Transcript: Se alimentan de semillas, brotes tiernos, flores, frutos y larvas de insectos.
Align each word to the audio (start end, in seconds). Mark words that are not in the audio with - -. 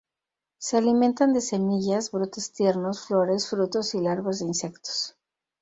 Se 0.57 0.77
alimentan 0.77 1.31
de 1.31 1.41
semillas, 1.41 2.09
brotes 2.09 2.53
tiernos, 2.53 3.05
flores, 3.05 3.47
frutos 3.47 3.93
y 3.93 4.01
larvas 4.01 4.39
de 4.39 4.45
insectos. 4.45 5.15